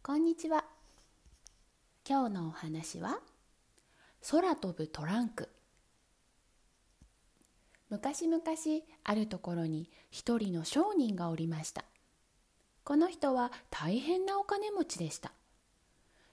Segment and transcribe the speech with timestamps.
[0.00, 0.64] こんにちは。
[2.08, 3.18] 今日のお話は
[4.30, 5.50] 空飛ぶトランク。
[7.90, 8.42] 昔々
[9.04, 11.84] あるところに一人の商人がおりました。
[12.84, 15.32] この人は大変なお金持ちでした。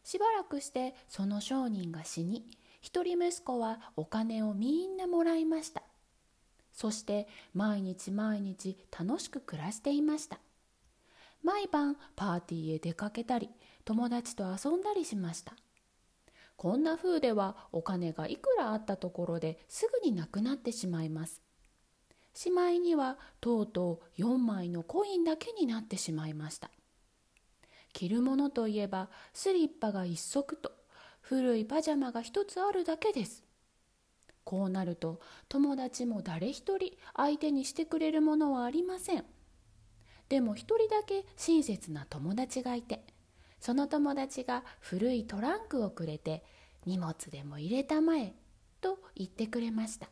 [0.06, 2.46] しばらくしてその商人が死に
[2.82, 5.82] 一人息子はお金をみんなもらいました。
[6.72, 10.40] そして毎日毎日楽しく暮らしていました。
[11.46, 13.52] 毎晩パーティーへ出かけたり
[13.86, 15.54] 友達と遊んだりしました。
[16.58, 21.44] こんな風ではお金がいくらあったところですぐになくなってしまいます。
[22.34, 26.72] しまいにはとうとう4枚のコインだけになってしまいました。
[27.94, 30.72] 着るものといえばスリッパが1足と
[31.22, 33.44] 古いパジャマが1つあるだけです。
[34.44, 39.26] こうなると友達も誰一人相手にしてくれるものはありません。
[40.30, 43.04] でも一人だけ親切な友達がいて
[43.60, 46.44] その友達が古いトランクをくれて
[46.86, 48.34] 荷物でも入れたまえ
[48.82, 50.08] と言ってくれました。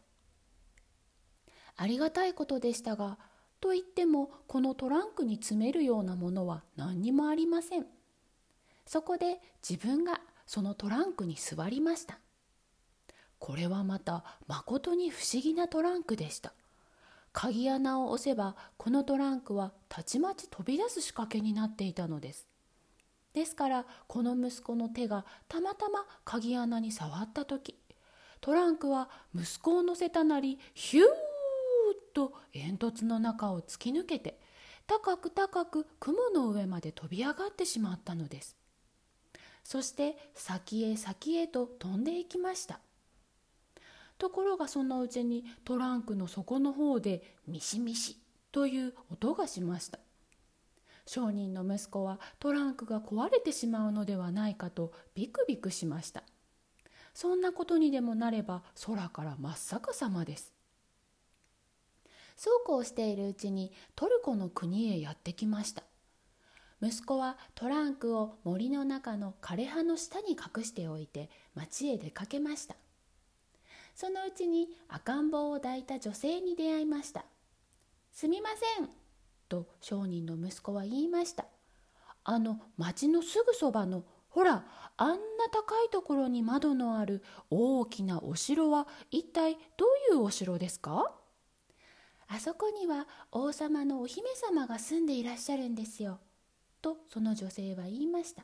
[1.76, 3.18] ありがたいことでしたが
[3.60, 7.86] と言ってもこのトランクに詰めるようなものは何にもありません。
[8.86, 12.20] そこで自分がそのトランクに座りました。
[13.40, 16.54] これはまたまことに不思議なトランクでした。
[17.34, 22.48] 鍵穴を押せばこのトランクはたちまち飛び出す仕掛けになっていたのです。
[23.34, 27.80] ですからこの息子の手がたまたま鍵穴に触った時
[28.42, 31.08] トランクは息子を乗せたなりヒューッ
[32.14, 34.40] と煙突の中を突き抜けて
[34.86, 38.56] 高く高く雲の上まで飛び上がってしまったのです。
[39.64, 42.80] そして先へ先へと飛んでいきました。
[44.18, 48.20] ところがそのうちにトランクの底の方でミシミシ
[48.52, 50.00] という音がしました。
[51.06, 56.24] 商人の息子はトランクが壊れてしまうのではないかとビクビクしました。
[57.14, 60.54] そんなことにでもなれば空から真っ逆さまです。
[62.36, 65.84] そうこうしているうちにトルコの国へやってきました。
[66.82, 72.76] 息子はトランクを森の中の枯れ葉の下に隠しておいて町へ出かけました。
[73.94, 77.26] そのうちに赤ん坊を抱いた女性に出会いました
[78.12, 78.90] 「すみません」
[79.50, 81.46] と商人の息子は言いました
[82.24, 84.66] 「あの町のすぐそばのほら
[84.98, 91.14] あんな高いところに窓のある大きなお城は一体どういうお城ですか?」
[92.28, 96.20] あそこには王様のお姫様が住んでいらっしゃるんですよ。
[96.82, 98.44] とその女性は言いました。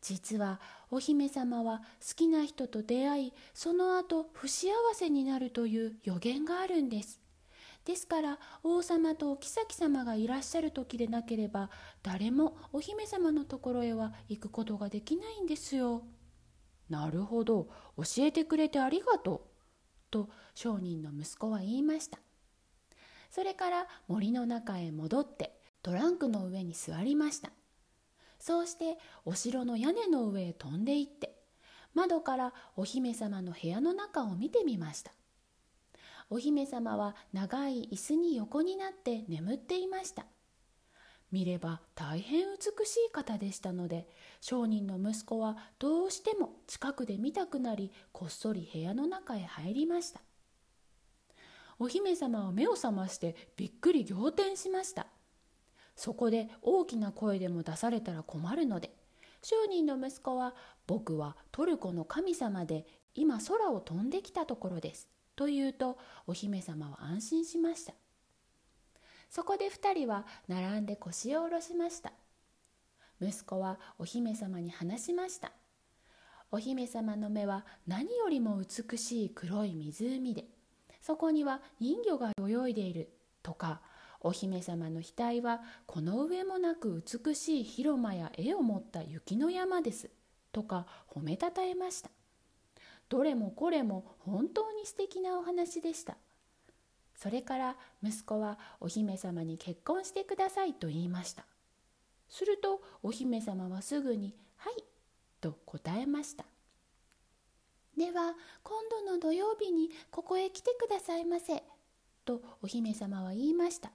[0.00, 7.20] 実はお姫様は好きな人と出会いその後不幸せになるという予言があるんです。
[7.84, 11.70] ですから王様とお妃様がいらっしゃる時でなければ
[12.02, 16.02] 誰もお姫様のところへは行くことができないんですよ。
[16.88, 19.40] なるほど教えてくれてありがとう
[20.10, 22.18] と商人の息子は言いました。
[23.30, 27.50] それから森の中へ戻ってトランクの上に座りました。
[28.46, 31.34] そうしてお城の屋根の上へ飛んで行って
[31.94, 35.10] 窓からお姫様の部屋の中を見てみました。
[36.30, 40.26] お姫様は長い椅子に横になって眠っていました。
[41.32, 44.06] 見れば大変美しい方でしたので
[44.40, 50.20] 商人の息子はどうしても近くで見たくなりこっそり部屋の中へ入りました。
[51.80, 55.08] お姫様は目を覚ましてびっくり仰天しました。
[55.96, 58.94] そこで大きな声でも出されたら困るので。
[59.42, 60.56] 商人の息子は
[60.88, 62.84] 「僕はトルコの神様で
[63.14, 67.94] 今空を飛んできたところです」と言うとお姫様は安心しました。
[69.30, 72.12] そこで2人は並んで腰を下ろしました。
[73.20, 75.52] 息子はお姫様に話しました。
[76.50, 80.48] お姫様の目は何よりも美しい黒い湖で。
[81.00, 83.80] そこには人魚が泳いでいるとか
[84.26, 90.10] お姫様の額はこの上もなく美しい広間や絵を持った雪の山です。
[90.50, 92.10] とか褒めたたえました。
[93.08, 96.16] どれもこれも本当に素敵なお話でした。
[97.14, 101.46] それから息子はお姫様に結婚してくださいと言いました。
[102.28, 104.84] するとお姫様はすぐに「はい」
[105.40, 106.44] と答えました。
[107.96, 108.34] では
[108.64, 111.62] 今度の土曜日にここへ来てくださいませ。
[112.24, 113.92] とお姫様は言いました。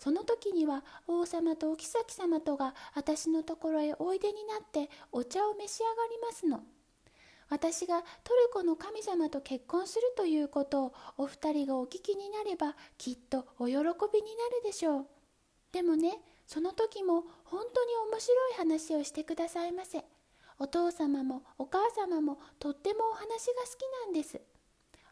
[0.00, 6.64] その時には王様とお妃様とが私のところへおいでになってお茶を召し上がりますの。
[7.50, 13.94] 私がトルコの神様と結婚するということをお二人がお聞きになればきっとお喜びになる
[14.64, 15.06] でしょう。
[15.72, 16.18] でもね、
[16.50, 20.04] その時も本当に面白い話をしてくださいませ
[20.58, 23.36] お父様もお母様もとってもお話が好
[23.78, 24.40] きなんです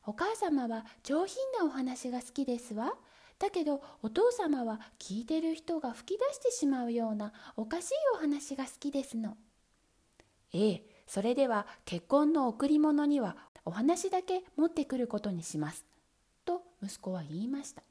[0.05, 2.93] お母様は上品なお話が好きですわ
[3.39, 9.37] だけどお父様は聞いてる人が吹き出してしまうようなおかしいお話が好きですの。
[10.53, 15.87] ええそれでは結婚の贈り物にはお話だけ持ってくることにします。
[16.45, 17.83] と息子は言いました。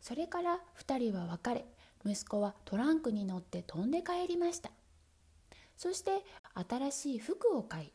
[0.00, 1.64] それから2人は別れ
[2.04, 4.70] 息子はトランクに乗って飛んで帰りました。
[5.76, 6.24] そして
[6.68, 7.92] 新しい服を買い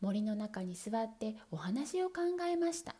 [0.00, 2.96] 森の中に座ってお話を考えました。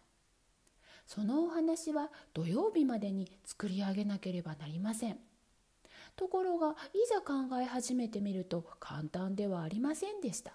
[1.07, 5.19] そのお話は土曜日までに作り上げなければなりません。
[6.17, 6.75] ところがい
[7.09, 10.53] ざ考え始めてみると簡単ではありませんでした。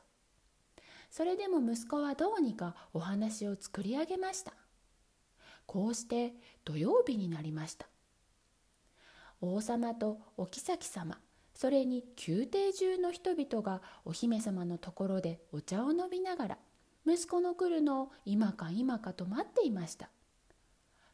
[1.11, 4.53] それでも息子はどうにかお話を作り上げました。
[5.65, 6.33] こうして
[6.65, 7.87] 土曜日になりました。
[9.41, 11.17] 王様とお妃様
[11.53, 16.57] それに宮廷中の人々がお姫様のところでお茶を飲みながら
[17.05, 20.09] 息子の来るのを今か今かと待っていました。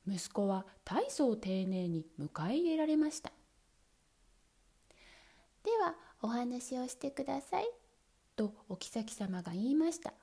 [0.07, 3.31] 息子は大層丁寧に迎え入れられました。
[5.63, 7.69] ではお話をしてください。
[8.35, 10.13] とお妃様が言いました。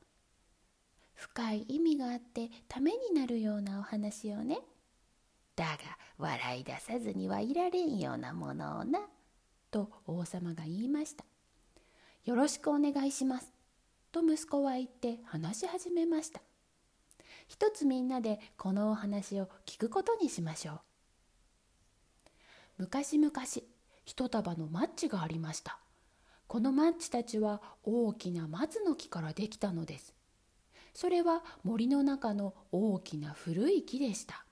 [1.14, 4.60] 深い意味があってためになるようなお話をね。
[5.56, 5.72] だが
[6.18, 9.00] 笑い出さずにはいられんようなものをな。
[9.70, 11.24] と王様が言いました。
[12.24, 13.52] よろしくお願いします。
[14.12, 16.40] と息子は言って話し始めました。
[17.52, 20.80] 一つみんなでこのお話を聞くことにしましょう。
[22.78, 23.30] 昔々
[24.06, 25.78] 一束のマッチがありました。
[26.46, 30.14] このマッチたちは大きな松の木からできたのです。
[30.94, 34.46] それは森の中の大きな古い木でした。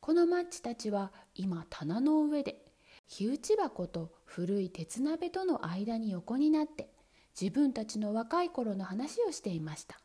[0.00, 2.64] このマッチたちは今棚の上で
[3.06, 6.90] 火打ち箱と古い鉄鍋との間に横になって
[7.40, 10.00] 自分たちの若い頃の話をしていました。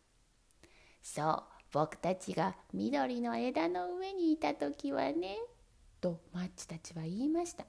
[1.01, 5.38] そう僕たちが緑の枝の上にいた時はね
[6.00, 7.66] とマッチたちは言いました。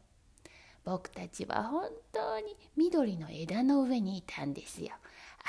[0.84, 4.90] 僕たちは本当に緑の枝の上にいたんですよ。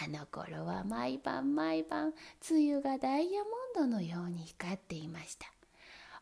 [0.01, 2.13] あの頃は毎晩毎晩
[2.49, 3.49] 梅雨がダイヤモ
[3.85, 5.47] ンドのように光っていました。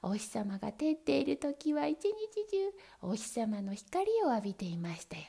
[0.02, 2.72] お日様が照っている時は一日中
[3.04, 5.24] お日様の光を浴びていましたよ。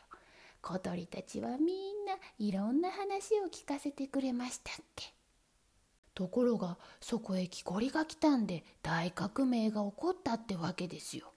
[0.62, 5.12] 小鳥たちはみんないろんな話を聞かせてくれましたっけ。
[6.14, 11.32] ところがそこへ木こりが来たんで大革命が起こったってわけですよ。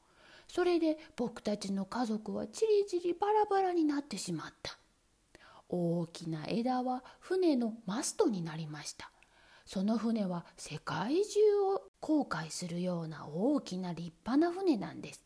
[0.47, 4.77] それで僕たちの家族はちりちりバラバラになってしまった。
[5.69, 9.11] 大きな枝は船のマストになりました。
[9.65, 11.39] その船は世界中
[11.73, 15.23] を航海するような大きな立派な船なんです。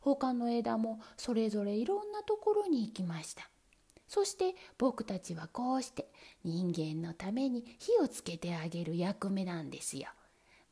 [0.00, 3.50] 他の枝もそれぞれいろんなところに行きました。
[4.08, 6.08] そして僕たちはこうして
[6.44, 10.08] 人間のために火をつけてあげる役目なんですよ。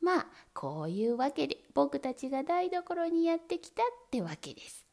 [0.01, 4.87] まあこういうわけで僕たちが台所にやってきたってわけです。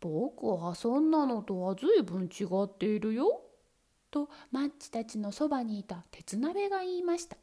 [0.00, 3.42] 僕はそんなのとは随分違っているよ。
[4.10, 7.36] とマッチたちのそばにいた鉄鍋が言いました。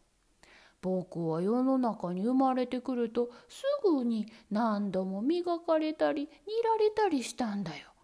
[0.81, 6.29] 僕は世の中に生まれてくるとすぐに何度も磨かれたり煮
[6.63, 7.94] られたりしたんだよ。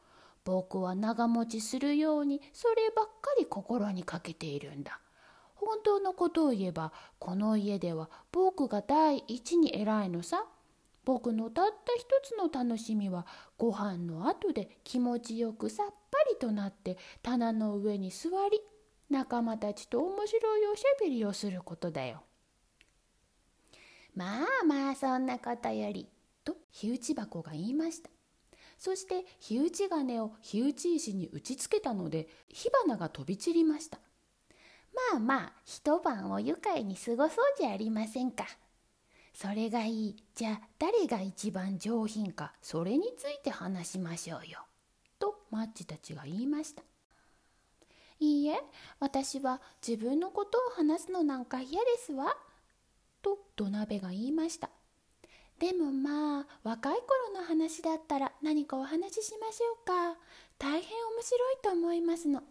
[0.43, 4.99] 僕は長持ちするようにそればっかり心にかけているんだ。
[5.55, 10.45] 本当のことを言えばこの家では僕が第一に偉いのさ。
[11.03, 13.25] 僕のたった一つの楽しみは
[13.57, 18.61] ご飯の後で気持ちよくさっぱりとなって棚の上に座り
[19.09, 22.21] 仲間たちと面白いおしゃべりをすることだよ。
[24.15, 26.07] まあまあそんなことより
[26.43, 28.09] と火打ち箱が言いました。
[28.81, 33.99] そして火打ち金を火打ち石に打ちつけたので火花が飛び散りました。
[35.11, 38.47] まあまあ一晩を愉快に過ごそうじゃありませんか。
[39.35, 40.15] それがいい。
[40.33, 44.65] じゃあ誰が一番上品かそれについて話しましょうよ。
[45.19, 46.81] とマッチたちが言いました。
[48.19, 48.59] いいえ
[48.99, 52.35] 私は自分のことを話すのなんか嫌ですわ。
[53.21, 54.71] と土鍋が言いました。
[55.61, 60.19] でもまあ若い頃の話だったら何かお話ししましょうか。
[60.57, 62.41] 大変面白いと思いますの。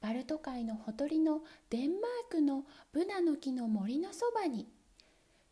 [0.00, 4.68] バルト海のほとりのデンマークのブナの木の森のそばに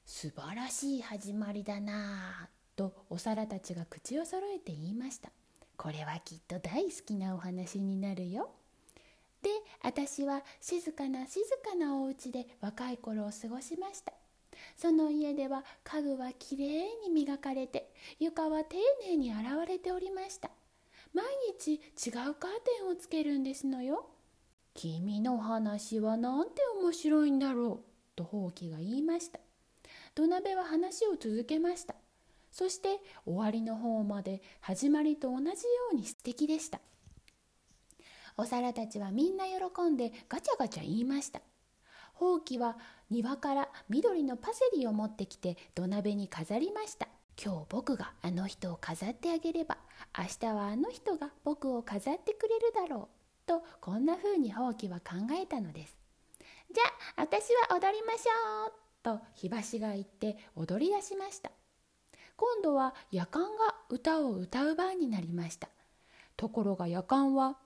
[0.06, 5.30] 素晴らしい始まりだなぁとお皿たちが口を揃えて言いました。
[5.76, 8.52] これはきっと大好きなお話になるよ。
[9.42, 9.50] で
[9.82, 14.12] 私は静かな静かなお家で若い頃を過ごしました。
[14.76, 16.68] その家では家具はきれい
[17.04, 18.76] に磨かれて床は丁
[19.08, 20.50] 寧に洗われておりました。
[21.12, 21.24] 毎
[21.58, 24.06] 日違うカーテンをつけるんですのよ。
[24.74, 29.38] 君の話はなんて面白いんだろうとほうきが言いました
[30.14, 31.94] 土鍋は話を続けました
[32.52, 35.52] そして終わりの方まで始まりと同じよ
[35.92, 36.80] うに素敵でした。
[38.36, 41.40] お皿たちはみんな喜んでガチャガチャ言いました。
[42.12, 42.76] ほうきは
[43.12, 47.08] 庭から緑のパセリを持ってきて土鍋に飾りました。
[47.42, 49.76] 今日僕があの人を飾ってあげれば
[50.18, 53.08] 明日はあの人が僕を飾ってくれるだろ
[53.46, 55.96] うとこんな風にほうきは考えたのです。
[56.72, 56.84] じゃ
[57.16, 61.50] あ私は踊りましょうと火箸が言って踊り出しました。
[62.36, 63.48] 今度は夜間が
[63.90, 65.68] 歌を歌う番になりました。
[66.38, 67.58] ところが夜間は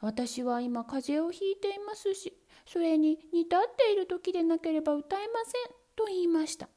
[0.00, 6.68] 私は今風邪をひいていますしそれに煮立っている時でなければ歌えませんと言いました。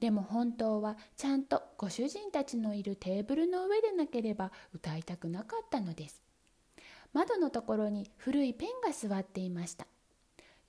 [0.00, 6.20] でも本当はちゃんとご主人たちのいるテーブルの上でなければ歌いたくなかったのです。
[7.12, 9.86] 窓のところに古いペンが座っていました。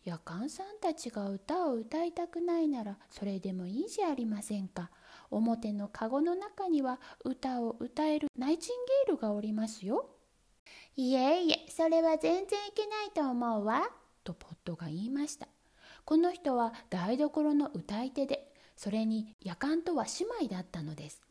[0.03, 4.91] 夜間さんたちが歌を歌いたくないならそれでもいいじゃありませんか。
[5.31, 8.75] 表のカゴの中には歌を歌えるナイチン
[9.07, 10.09] ゲールがおりますよ。
[10.95, 13.89] いえいえそれは全然いけないと思うわ。
[14.23, 15.47] とポットが言いました
[16.05, 21.21] この人は台所の歌い手でそれに夜間とは姉妹だったのです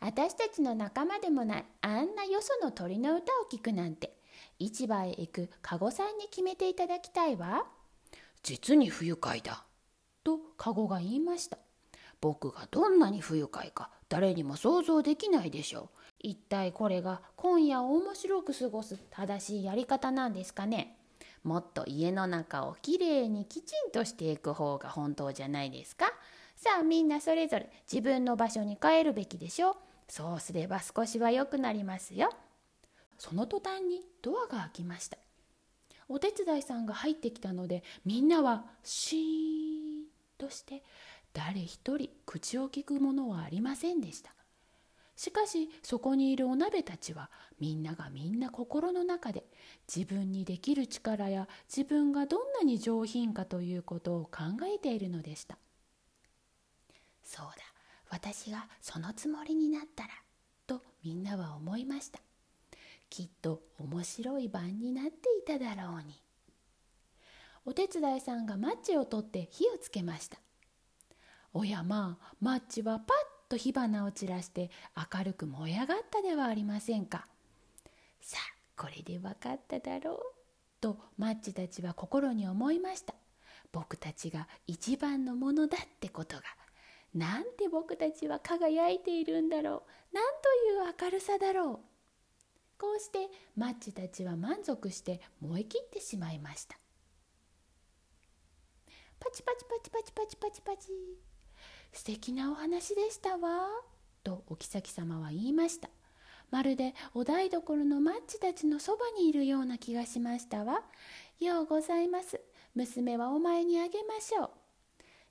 [0.00, 4.14] 私たちの仲間でもないあんなよその鳥の歌を聴くなんて
[4.58, 7.64] 市場へ行く籠さんに決めていただきたいわ。
[8.42, 9.64] 実に不愉快だ。
[10.22, 11.58] と籠が言いました。
[12.20, 15.88] 僕がどんなに不愉快か誰にも想像できないでしょう。
[16.20, 20.96] 一体これが今夜を面白く過ごす正しいやり方なんですかね。
[21.44, 26.06] もっと家の中をきれいにきちんとしていく方が本当じゃないですか。
[26.56, 29.76] さあみんなそれぞれ自分の場所に帰るべきでしょ。
[30.08, 32.30] そうすれば少しは良くなりますよ。
[33.18, 35.18] その途端にドアが開きました
[36.08, 40.04] お手伝いさんが入ってきたのでみんなはシーン
[40.36, 40.82] として
[41.32, 44.34] 誰一人口を聞くものはありませんでした
[45.16, 47.30] しかしそこにいるお鍋たちは
[47.60, 49.44] みんながみんな心の中で
[49.92, 54.42] 自分にできる力や自分がどんなに上品かということを考
[54.74, 55.56] えているのでした。
[57.22, 57.52] そうだ。
[58.10, 60.10] 私がそのつもりになったら
[60.66, 62.20] とみんなは思いました。
[63.08, 66.20] きっと面白い晩になっていただろうに。
[67.66, 70.38] お手伝いさんがマッチを取って火をつけました。
[71.52, 77.26] おやまあマッチはパッと火花を散らして明るく燃え上がったではありませんか。
[78.20, 80.20] さあこれで分かっただろう。
[80.80, 83.14] とマッチたちは心に思いました。
[83.70, 86.42] 僕たちが一番のものだってことが。
[87.14, 90.14] なんて僕たちは輝いているんだろう。
[90.14, 90.48] なんと
[90.82, 91.78] いう明るさだろう。
[92.76, 96.76] こうしてマッチたちは満足して燃え切ってしまいました。
[99.20, 101.33] パチパチパチパチパチパチパチ。
[101.94, 103.68] 素敵なお話でしたわ。
[104.24, 105.88] とお妃様は言いました。
[106.50, 110.82] まるでお台所のマッチたちのそばにいるような気がしましたわ。
[111.38, 112.40] ようございます。
[112.74, 114.50] 娘はお前にあげましょ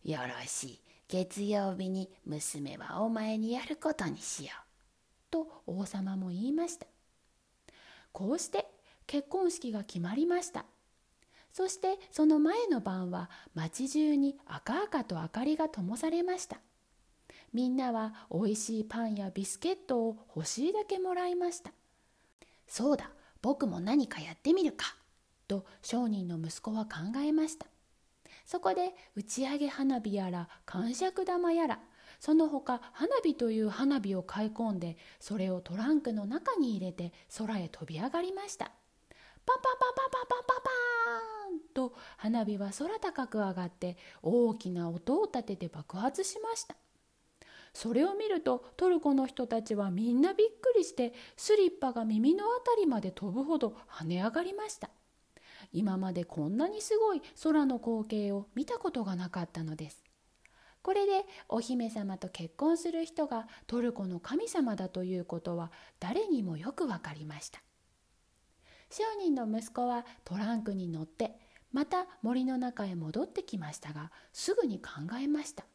[0.06, 0.10] う。
[0.10, 0.80] よろしい。
[1.10, 5.32] 月曜日に娘はお前にやることにしよう。
[5.32, 6.88] と王様も言いました。
[8.14, 8.66] こうして
[9.06, 10.66] 結婚式が決まりました。
[11.54, 16.58] そしてその前の晩は町中に赤々と明かりが灯されました。
[17.54, 21.72] みんなはおいしいパンやビスケットを欲しいだけもらいました
[22.68, 23.12] そうだ
[23.44, 24.96] 僕も何かやってみるか
[25.48, 27.68] と商人の息子は考えました。
[28.46, 31.80] そこで打ち上げ花火やら感触玉やら
[32.20, 38.72] その他花火という花火を買い込んでそれをトランクの中に入れて空へ飛び上がりました。
[39.46, 41.33] パンパンパンパンパンパンパンパーン。
[41.74, 46.76] と花火は空高く上がって大きな音を立てて爆発しました。
[47.74, 54.90] それを見るとトルコの人たちはみんなびっくりしてスリッパが耳のあたりまで飛ぶほど跳ね上がりました。
[55.72, 60.04] 今までこんなにすごい空の光景を見たことがなかったのです。
[60.84, 67.62] これでお姫様と結婚する人がトルコの神様だということは誰にもよくわかりました。
[68.92, 71.40] 商人の息子はトランクに乗って
[71.74, 75.66] また森の中へ戻ってきましたがすぐに考えました。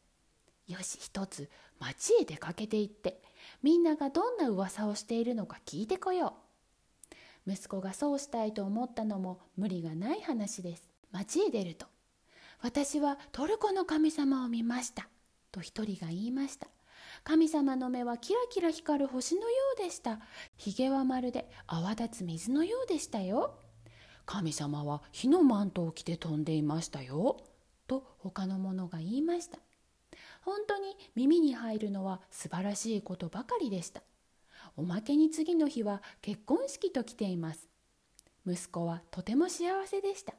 [0.67, 3.21] よし一つ町へ出かけて行って
[3.61, 6.35] みんながどんな噂をしているのか聞いてこよ
[7.45, 7.51] う。
[7.51, 10.89] 息子がそうしたいと思ったのも無理がない話です。
[11.11, 11.85] 町へ出ると
[12.61, 15.07] 私はトルコの神様を見ました。
[15.51, 16.67] と一人が言いました。
[17.23, 20.19] 神様の目はキラキラ光る星のようでした。
[20.57, 23.57] ひげはまるで泡立つ水のようでしたよ。
[24.29, 27.37] 神様は火のマントを着て飛んでいましたよ。
[27.87, 29.57] と他の者が言いました。
[30.41, 34.03] 本当に耳に入るのは素晴らしいことばかりでした。
[34.77, 37.67] おまけに次の日は結婚式と来ています。
[38.45, 40.35] 息子はとても幸せでした。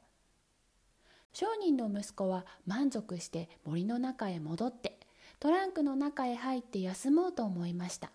[1.32, 5.00] 商人の息子は満足して森の中へ戻って
[5.40, 8.12] トランクの中へ入って休もうと思いました。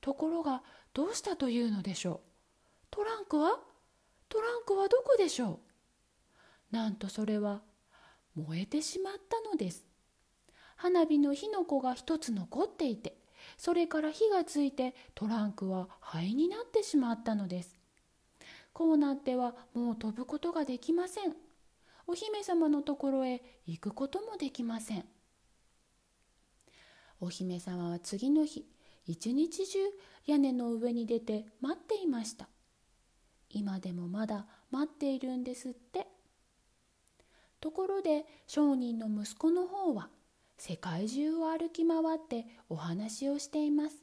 [0.00, 0.64] ところが
[0.94, 2.20] どうしたというのでしょう。
[2.90, 3.60] トランクは
[4.28, 5.60] トランクはどこでしょ
[6.72, 6.74] う？
[6.74, 7.62] なんとそれは
[8.34, 9.84] 燃えてしまったのです。
[10.76, 13.16] 花火の火の粉が一つ残っていて
[13.56, 17.76] それから火がついてトランクは灰になってしまったのです。
[18.72, 21.34] こうなってはもう飛ぶことができません。
[22.06, 25.04] お姫様のところへ行くこともできません。
[27.20, 28.66] お姫様は次の日
[29.06, 29.78] 一日中
[30.26, 32.48] 屋根の上に出て待っていました。
[33.54, 36.08] 今でもまだ待っているんですって。
[37.60, 40.10] ところで商人の息子の方は
[40.58, 44.02] 世界中を歩き回ってお話をしています。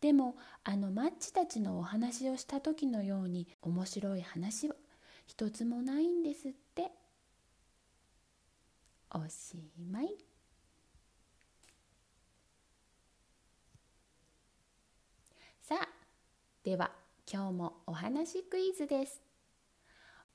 [0.00, 4.76] でもあのマッチたちのお話をした時のように面白い話は
[5.26, 6.92] 一つもないんですって。
[9.10, 9.56] おし
[9.90, 10.16] まい。
[15.62, 15.88] さあ
[16.64, 17.01] では
[17.34, 19.22] 今日もお話クイズです。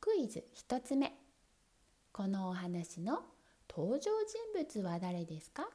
[0.02, 1.14] クイズ1つ目。
[2.12, 3.20] このお話の
[3.70, 4.10] 登場人
[4.58, 5.70] 物は誰ですか？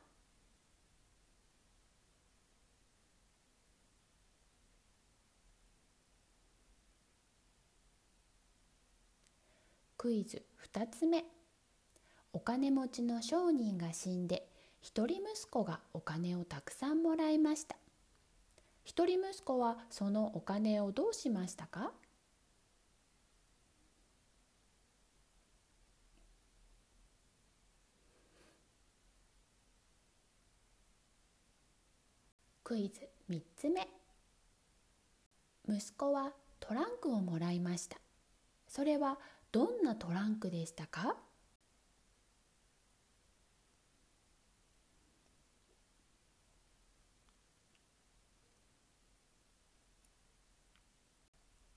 [9.96, 10.42] クイズ
[10.74, 11.24] 2つ目。
[12.32, 14.48] お金持ちの商人が死んで
[14.80, 17.76] 一人息子がお金をたくさんもらいました。
[18.84, 21.92] 一人息子はそのお金をどうしましたか？
[32.64, 33.88] クイズ3つ目。
[35.68, 37.98] 息子はトランクをもらいました。
[38.66, 39.18] それは
[39.52, 41.16] どんなトランクでしたか？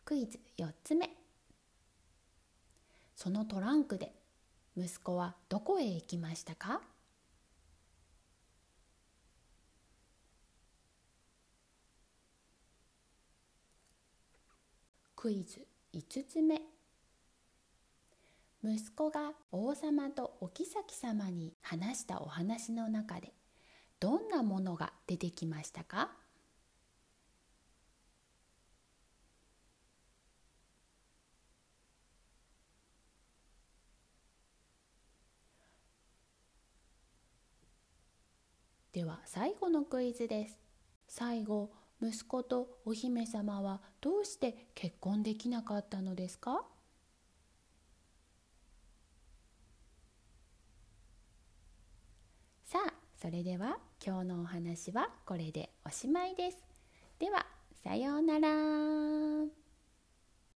[0.05, 1.09] クイズ4つ目。
[3.15, 4.13] そのトランクで
[4.77, 6.79] 息子はどこへ行きましたか？
[15.15, 16.61] クイズ5つ目。
[18.63, 20.65] 息子が王様とお妃
[20.95, 23.33] 様に話したお話の中で
[23.99, 26.11] どんなものが出てきましたか？
[38.95, 40.57] では最後のクイズです。
[41.09, 41.69] 最後
[42.01, 46.63] 息子とお姫様はどうして結婚できなかったのですか？
[52.63, 56.63] さあそれでは今日のお話はこれでおしまいです。
[57.19, 57.45] では
[57.83, 59.64] さようなら。